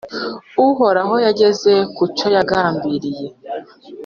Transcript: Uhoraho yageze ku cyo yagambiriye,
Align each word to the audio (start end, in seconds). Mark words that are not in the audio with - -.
Uhoraho 0.67 1.15
yageze 1.25 1.73
ku 1.95 2.03
cyo 2.15 2.27
yagambiriye, 2.35 3.27